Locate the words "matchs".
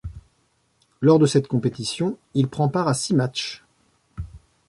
3.13-3.63